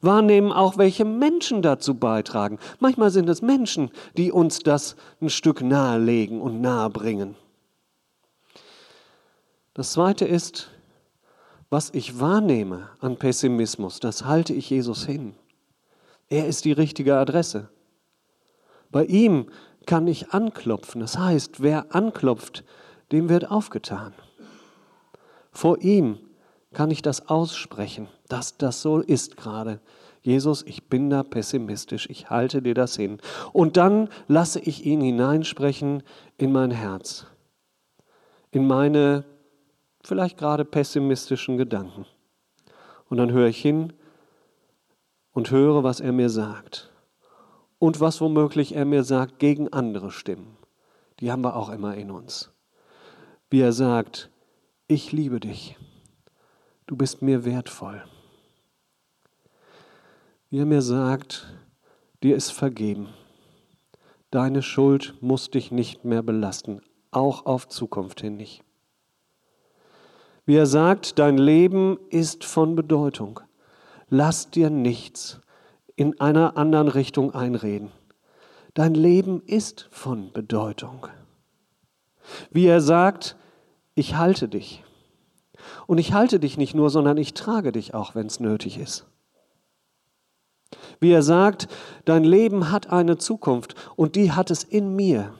Wahrnehmen 0.00 0.52
auch, 0.52 0.78
welche 0.78 1.04
Menschen 1.04 1.62
dazu 1.62 1.94
beitragen. 1.94 2.58
Manchmal 2.80 3.10
sind 3.10 3.28
es 3.28 3.42
Menschen, 3.42 3.90
die 4.16 4.32
uns 4.32 4.60
das 4.60 4.96
ein 5.20 5.30
Stück 5.30 5.62
nahelegen 5.62 6.40
und 6.40 6.60
nahebringen. 6.60 7.36
Das 9.74 9.92
Zweite 9.92 10.24
ist, 10.24 10.70
was 11.70 11.90
ich 11.90 12.20
wahrnehme 12.20 12.90
an 13.00 13.16
Pessimismus, 13.16 13.98
das 13.98 14.24
halte 14.24 14.52
ich 14.52 14.70
Jesus 14.70 15.04
hin. 15.04 15.34
Er 16.28 16.46
ist 16.46 16.64
die 16.64 16.72
richtige 16.72 17.16
Adresse. 17.16 17.68
Bei 18.90 19.04
ihm 19.04 19.46
kann 19.86 20.06
ich 20.06 20.30
anklopfen. 20.30 21.00
Das 21.00 21.18
heißt, 21.18 21.60
wer 21.62 21.94
anklopft, 21.94 22.64
dem 23.12 23.28
wird 23.28 23.50
aufgetan. 23.50 24.14
Vor 25.52 25.78
ihm 25.80 26.18
kann 26.74 26.90
ich 26.90 27.02
das 27.02 27.28
aussprechen, 27.28 28.08
dass 28.28 28.58
das 28.58 28.82
so 28.82 28.98
ist 28.98 29.36
gerade. 29.36 29.80
Jesus, 30.20 30.62
ich 30.62 30.88
bin 30.88 31.10
da 31.10 31.22
pessimistisch, 31.22 32.08
ich 32.08 32.30
halte 32.30 32.62
dir 32.62 32.74
das 32.74 32.96
hin. 32.96 33.18
Und 33.52 33.76
dann 33.76 34.08
lasse 34.26 34.58
ich 34.58 34.84
ihn 34.86 35.00
hineinsprechen 35.00 36.02
in 36.38 36.52
mein 36.52 36.70
Herz, 36.70 37.26
in 38.50 38.66
meine 38.66 39.24
vielleicht 40.02 40.38
gerade 40.38 40.64
pessimistischen 40.64 41.56
Gedanken. 41.56 42.06
Und 43.08 43.18
dann 43.18 43.32
höre 43.32 43.48
ich 43.48 43.60
hin 43.60 43.92
und 45.32 45.50
höre, 45.50 45.84
was 45.84 46.00
er 46.00 46.12
mir 46.12 46.30
sagt. 46.30 46.90
Und 47.78 48.00
was 48.00 48.20
womöglich 48.20 48.74
er 48.74 48.86
mir 48.86 49.04
sagt 49.04 49.38
gegen 49.38 49.72
andere 49.72 50.10
Stimmen. 50.10 50.56
Die 51.20 51.30
haben 51.30 51.42
wir 51.42 51.56
auch 51.56 51.68
immer 51.68 51.96
in 51.96 52.10
uns. 52.10 52.50
Wie 53.50 53.60
er 53.60 53.72
sagt, 53.72 54.30
ich 54.86 55.12
liebe 55.12 55.38
dich, 55.38 55.76
du 56.86 56.96
bist 56.96 57.22
mir 57.22 57.44
wertvoll. 57.44 58.04
Wie 60.50 60.58
er 60.58 60.66
mir 60.66 60.82
sagt, 60.82 61.46
dir 62.22 62.36
ist 62.36 62.50
vergeben. 62.50 63.08
Deine 64.30 64.62
Schuld 64.62 65.14
muss 65.20 65.50
dich 65.50 65.70
nicht 65.70 66.04
mehr 66.04 66.22
belasten, 66.22 66.80
auch 67.10 67.46
auf 67.46 67.68
Zukunft 67.68 68.20
hin 68.20 68.36
nicht. 68.36 68.62
Wie 70.46 70.56
er 70.56 70.66
sagt, 70.66 71.18
dein 71.18 71.38
Leben 71.38 71.98
ist 72.10 72.44
von 72.44 72.76
Bedeutung. 72.76 73.40
Lass 74.08 74.50
dir 74.50 74.70
nichts 74.70 75.40
in 75.96 76.20
einer 76.20 76.56
anderen 76.56 76.88
Richtung 76.88 77.34
einreden. 77.34 77.90
Dein 78.74 78.94
Leben 78.94 79.40
ist 79.46 79.88
von 79.90 80.32
Bedeutung. 80.32 81.06
Wie 82.50 82.66
er 82.66 82.80
sagt, 82.80 83.36
ich 83.94 84.16
halte 84.16 84.48
dich. 84.48 84.82
Und 85.86 85.98
ich 85.98 86.12
halte 86.12 86.40
dich 86.40 86.56
nicht 86.56 86.74
nur, 86.74 86.90
sondern 86.90 87.16
ich 87.16 87.34
trage 87.34 87.72
dich 87.72 87.94
auch, 87.94 88.14
wenn 88.14 88.26
es 88.26 88.40
nötig 88.40 88.78
ist. 88.78 89.06
Wie 91.00 91.12
er 91.12 91.22
sagt, 91.22 91.68
dein 92.04 92.24
Leben 92.24 92.70
hat 92.70 92.90
eine 92.90 93.18
Zukunft 93.18 93.74
und 93.96 94.16
die 94.16 94.32
hat 94.32 94.50
es 94.50 94.64
in 94.64 94.94
mir. 94.96 95.34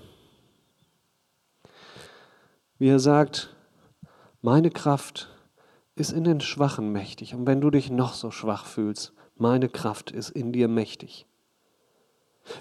Wie 2.78 2.88
er 2.88 3.00
sagt, 3.00 3.54
meine 4.42 4.70
Kraft 4.70 5.30
ist 5.96 6.12
in 6.12 6.24
den 6.24 6.40
Schwachen 6.40 6.92
mächtig. 6.92 7.34
Und 7.34 7.46
wenn 7.46 7.60
du 7.60 7.70
dich 7.70 7.90
noch 7.90 8.14
so 8.14 8.30
schwach 8.30 8.66
fühlst, 8.66 9.12
meine 9.36 9.68
Kraft 9.68 10.10
ist 10.10 10.30
in 10.30 10.52
dir 10.52 10.68
mächtig. 10.68 11.26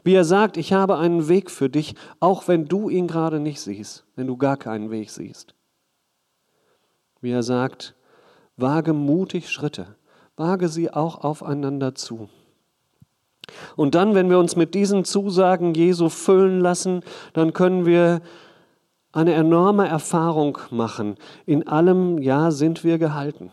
Wie 0.03 0.13
er 0.13 0.23
sagt, 0.23 0.55
ich 0.55 0.71
habe 0.71 0.97
einen 0.97 1.27
Weg 1.27 1.51
für 1.51 1.69
dich, 1.69 1.95
auch 2.19 2.47
wenn 2.47 2.65
du 2.65 2.89
ihn 2.89 3.07
gerade 3.07 3.39
nicht 3.39 3.59
siehst, 3.59 4.05
wenn 4.15 4.27
du 4.27 4.37
gar 4.37 4.55
keinen 4.55 4.91
Weg 4.91 5.09
siehst. 5.09 5.55
Wie 7.23 7.31
er 7.31 7.41
sagt, 7.41 7.95
wage 8.57 8.91
mutig 8.91 9.49
Schritte, 9.49 9.95
wage 10.35 10.67
sie 10.67 10.93
auch 10.93 11.23
aufeinander 11.23 11.95
zu. 11.95 12.27
Und 13.77 13.95
dann, 13.95 14.13
wenn 14.13 14.29
wir 14.29 14.37
uns 14.37 14.57
mit 14.57 14.75
diesen 14.75 15.05
Zusagen 15.05 15.73
Jesu 15.73 16.09
füllen 16.09 16.59
lassen, 16.59 17.01
dann 17.31 17.53
können 17.53 17.85
wir 17.85 18.21
eine 19.13 19.33
enorme 19.35 19.87
Erfahrung 19.87 20.57
machen. 20.69 21.15
In 21.45 21.65
allem, 21.65 22.17
ja, 22.17 22.51
sind 22.51 22.83
wir 22.83 22.97
gehalten. 22.97 23.51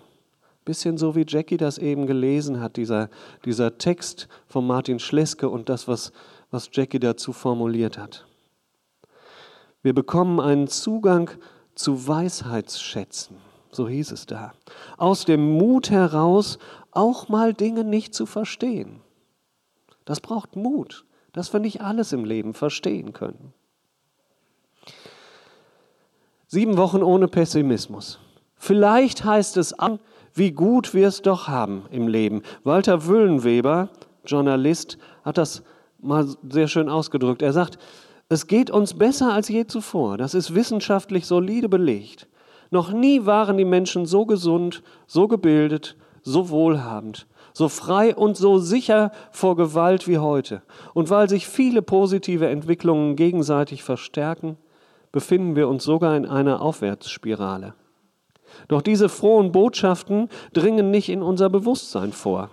Bisschen 0.65 0.99
so 0.99 1.15
wie 1.15 1.25
Jackie 1.25 1.57
das 1.57 1.79
eben 1.79 2.09
gelesen 2.09 2.61
hat, 2.61 2.77
dieser, 2.77 3.09
dieser 3.45 3.79
Text 3.79 4.27
von 4.49 4.67
Martin 4.67 4.99
Schleske 4.99 5.49
und 5.49 5.69
das, 5.69 5.87
was, 5.87 6.11
was 6.51 6.71
Jackie 6.73 6.99
dazu 6.99 7.33
formuliert 7.33 7.99
hat. 7.99 8.27
Wir 9.81 9.95
bekommen 9.95 10.41
einen 10.41 10.67
Zugang 10.67 11.31
zu 11.77 12.09
Weisheitsschätzen, 12.09 13.37
so 13.73 13.89
hieß 13.89 14.13
es 14.13 14.27
da. 14.27 14.53
Aus 14.97 15.25
dem 15.25 15.57
Mut 15.57 15.91
heraus, 15.91 16.59
auch 16.91 17.29
mal 17.29 17.55
Dinge 17.55 17.85
nicht 17.85 18.15
zu 18.15 18.27
verstehen. 18.27 19.01
Das 20.05 20.21
braucht 20.21 20.57
Mut, 20.57 21.05
dass 21.33 21.53
wir 21.53 21.61
nicht 21.61 21.81
alles 21.81 22.13
im 22.13 22.25
Leben 22.25 22.55
verstehen 22.55 23.13
können. 23.13 23.53
Sieben 26.49 26.77
Wochen 26.77 27.03
ohne 27.03 27.29
Pessimismus. 27.29 28.19
Vielleicht 28.57 29.25
heißt 29.25 29.57
es 29.57 29.73
an, 29.73 30.01
wie 30.35 30.51
gut 30.51 30.95
wir 30.95 31.09
es 31.09 31.23
doch 31.23 31.49
haben 31.49 31.87
im 31.91 32.09
Leben. 32.09 32.43
Walter 32.65 33.07
Wüllenweber, 33.07 33.91
Journalist, 34.25 34.99
hat 35.25 35.39
das 35.39 35.63
mal 36.01 36.27
sehr 36.49 36.69
schön 36.69 36.89
ausgedrückt. 36.89 37.43
Er 37.43 37.53
sagt, 37.53 37.79
es 38.29 38.47
geht 38.47 38.71
uns 38.71 38.95
besser 38.95 39.33
als 39.33 39.49
je 39.49 39.67
zuvor. 39.67 40.19
Das 40.19 40.35
ist 40.35 40.55
wissenschaftlich 40.55 41.27
solide 41.27 41.69
belegt. 41.69 42.29
Noch 42.71 42.93
nie 42.93 43.27
waren 43.27 43.57
die 43.57 43.65
Menschen 43.65 44.07
so 44.07 44.27
gesund, 44.27 44.83
so 45.07 45.27
gebildet, 45.27 45.97
so 46.23 46.51
wohlhabend, 46.51 47.27
so 47.53 47.69
frei 47.69 48.15
und 48.15 48.37
so 48.37 48.59
sicher 48.59 49.11
vor 49.33 49.57
Gewalt 49.57 50.07
wie 50.07 50.19
heute. 50.19 50.63
Und 50.95 51.11
weil 51.11 51.29
sich 51.29 51.49
viele 51.49 51.83
positive 51.83 52.49
Entwicklungen 52.49 53.17
gegenseitig 53.17 53.83
verstärken, 53.83 54.57
befinden 55.13 55.57
wir 55.57 55.69
uns 55.69 55.83
sogar 55.83 56.17
in 56.17 56.27
einer 56.27 56.63
Aufwärtsspirale. 56.63 57.75
Doch 58.69 58.83
diese 58.83 59.09
frohen 59.09 59.53
Botschaften 59.53 60.29
dringen 60.53 60.91
nicht 60.91 61.09
in 61.09 61.23
unser 61.23 61.51
Bewusstsein 61.51 62.13
vor, 62.13 62.51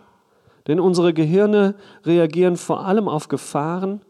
denn 0.68 0.80
unsere 0.80 1.14
Gehirne 1.14 1.76
reagieren 2.06 2.58
vor 2.58 2.86
allem 2.86 3.08
auf 3.08 3.28
Gefahren 3.28 4.02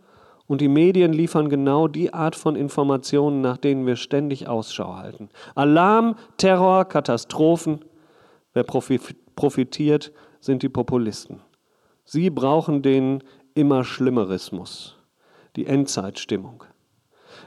und 0.48 0.62
die 0.62 0.70
Medien 0.70 1.14
liefern 1.14 1.50
genau 1.50 1.88
die 1.88 2.14
Art 2.14 2.36
von 2.36 2.56
Informationen, 2.56 3.42
nach 3.42 3.58
denen 3.58 3.86
wir 3.86 3.98
ständig 3.98 4.48
Ausschau 4.48 4.96
halten. 4.96 5.30
Alarm, 5.56 6.16
Terror, 6.38 6.86
Katastrophen. 6.86 7.84
Wer 8.54 8.64
profitiert, 8.64 10.12
sind 10.40 10.64
die 10.64 10.70
Populisten. 10.70 11.42
Sie 12.06 12.30
brauchen 12.30 12.82
den 12.82 13.24
immer 13.54 13.84
Schlimmerismus, 13.84 14.96
die 15.56 15.66
Endzeitstimmung. 15.66 16.64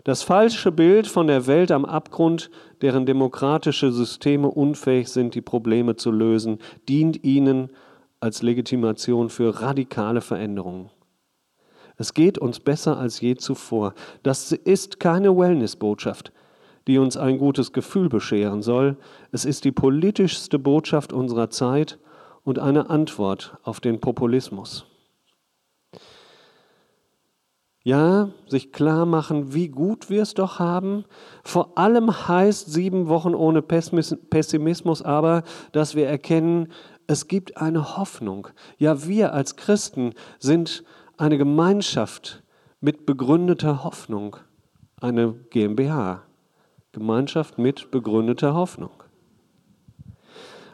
Das 0.05 0.23
falsche 0.23 0.71
Bild 0.71 1.07
von 1.07 1.27
der 1.27 1.47
Welt 1.47 1.71
am 1.71 1.85
Abgrund, 1.85 2.51
deren 2.81 3.07
demokratische 3.07 3.93
Systeme 3.93 4.49
unfähig 4.49 5.09
sind, 5.09 5.35
die 5.35 5.41
Probleme 5.41 5.97
zu 5.97 6.11
lösen, 6.11 6.59
dient 6.89 7.25
ihnen 7.25 7.71
als 8.21 8.43
Legitimation 8.43 9.31
für 9.31 9.61
radikale 9.61 10.21
Veränderungen. 10.21 10.91
Es 12.01 12.15
geht 12.15 12.39
uns 12.39 12.61
besser 12.61 12.97
als 12.97 13.21
je 13.21 13.35
zuvor. 13.35 13.93
Das 14.23 14.53
ist 14.53 15.01
keine 15.01 15.37
Wellness-Botschaft, 15.37 16.33
die 16.87 16.97
uns 16.97 17.19
ein 17.19 17.37
gutes 17.37 17.75
Gefühl 17.75 18.09
bescheren 18.09 18.63
soll. 18.63 18.97
Es 19.33 19.45
ist 19.45 19.67
die 19.67 19.71
politischste 19.71 20.59
Botschaft 20.59 21.13
unserer 21.13 21.51
Zeit 21.51 21.99
und 22.43 22.59
eine 22.59 22.89
Antwort 22.89 23.59
auf 23.65 23.81
den 23.81 24.01
Populismus. 24.01 24.87
Ja, 27.83 28.31
sich 28.47 28.73
klar 28.73 29.05
machen, 29.05 29.53
wie 29.53 29.69
gut 29.69 30.09
wir 30.09 30.23
es 30.23 30.33
doch 30.33 30.59
haben. 30.59 31.05
Vor 31.45 31.77
allem 31.77 32.29
heißt 32.29 32.73
sieben 32.73 33.09
Wochen 33.09 33.35
ohne 33.35 33.61
Pessimismus 33.61 35.03
aber, 35.03 35.43
dass 35.73 35.95
wir 35.95 36.07
erkennen, 36.07 36.73
es 37.07 37.29
gibt 37.29 37.59
eine 37.59 37.99
Hoffnung. 37.99 38.49
Ja, 38.79 39.07
wir 39.07 39.35
als 39.35 39.57
Christen 39.57 40.15
sind 40.39 40.83
eine 41.21 41.37
Gemeinschaft 41.37 42.43
mit 42.81 43.05
begründeter 43.05 43.85
Hoffnung, 43.85 44.37
eine 45.03 45.35
GmbH, 45.51 46.23
Gemeinschaft 46.93 47.59
mit 47.59 47.91
begründeter 47.91 48.55
Hoffnung. 48.55 49.03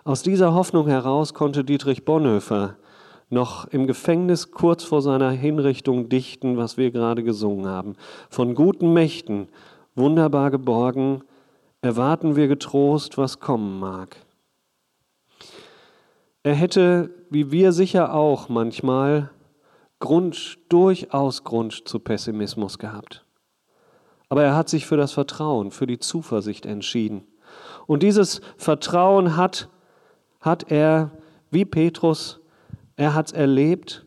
Aus 0.05 0.23
dieser 0.23 0.55
Hoffnung 0.55 0.87
heraus 0.87 1.35
konnte 1.35 1.65
Dietrich 1.65 2.05
Bonhoeffer 2.05 2.77
noch 3.29 3.67
im 3.67 3.89
Gefängnis 3.89 4.53
kurz 4.53 4.85
vor 4.85 5.03
seiner 5.03 5.31
Hinrichtung 5.31 6.09
dichten, 6.09 6.57
was 6.57 6.77
wir 6.77 6.93
gerade 6.93 7.25
gesungen 7.25 7.67
haben. 7.67 7.97
Von 8.31 8.55
guten 8.55 8.93
Mächten, 8.93 9.49
wunderbar 9.97 10.53
geborgen, 10.53 11.25
erwarten 11.81 12.37
wir 12.37 12.47
getrost, 12.47 13.19
was 13.19 13.41
kommen 13.41 13.81
mag. 13.81 14.17
Er 16.45 16.55
hätte, 16.55 17.11
wie 17.31 17.51
wir 17.51 17.73
sicher 17.73 18.15
auch 18.15 18.49
manchmal, 18.49 19.31
Grund, 19.99 20.59
durchaus 20.69 21.45
Grund 21.45 21.89
zu 21.89 21.99
Pessimismus 21.99 22.79
gehabt. 22.79 23.25
Aber 24.29 24.43
er 24.43 24.57
hat 24.57 24.69
sich 24.69 24.87
für 24.87 24.97
das 24.97 25.13
Vertrauen, 25.13 25.71
für 25.71 25.87
die 25.87 25.99
Zuversicht 25.99 26.67
entschieden. 26.67 27.27
Und 27.87 28.03
dieses 28.03 28.41
Vertrauen 28.57 29.37
hat, 29.37 29.69
hat 30.41 30.71
er, 30.71 31.13
wie 31.51 31.65
Petrus, 31.65 32.41
Er 32.97 33.15
hat 33.15 33.27
es 33.27 33.33
erlebt. 33.33 34.07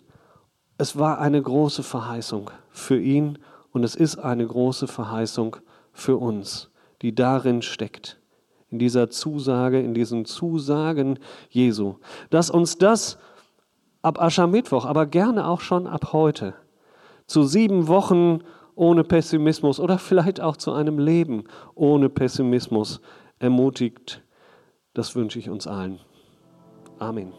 Es 0.77 0.97
war 0.97 1.19
eine 1.19 1.41
große 1.41 1.83
Verheißung 1.83 2.49
für 2.71 2.99
ihn 2.99 3.37
und 3.71 3.83
es 3.83 3.95
ist 3.95 4.17
eine 4.17 4.47
große 4.47 4.87
Verheißung 4.87 5.57
für 5.93 6.17
uns, 6.17 6.71
die 7.01 7.13
darin 7.13 7.61
steckt. 7.61 8.19
In 8.71 8.79
dieser 8.79 9.09
Zusage, 9.09 9.79
in 9.79 9.93
diesen 9.93 10.25
Zusagen 10.25 11.19
Jesu. 11.49 11.95
Dass 12.29 12.49
uns 12.49 12.77
das 12.77 13.17
ab 14.01 14.21
Aschermittwoch, 14.21 14.85
aber 14.85 15.05
gerne 15.05 15.47
auch 15.47 15.61
schon 15.61 15.87
ab 15.87 16.13
heute, 16.13 16.53
zu 17.27 17.43
sieben 17.43 17.87
Wochen 17.87 18.39
ohne 18.75 19.03
Pessimismus 19.03 19.79
oder 19.79 19.97
vielleicht 19.97 20.39
auch 20.39 20.55
zu 20.55 20.71
einem 20.71 20.99
Leben 20.99 21.43
ohne 21.75 22.09
Pessimismus 22.09 23.01
ermutigt. 23.39 24.23
Das 24.93 25.15
wünsche 25.15 25.39
ich 25.39 25.49
uns 25.49 25.67
allen. 25.67 25.99
Amen. 26.97 27.33